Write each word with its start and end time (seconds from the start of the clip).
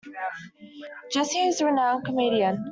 Jessie 1.11 1.41
is 1.49 1.61
a 1.61 1.67
renowned 1.67 2.03
comedian. 2.05 2.57